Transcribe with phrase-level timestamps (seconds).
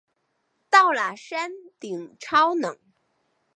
[0.67, 2.75] 到了山顶超冷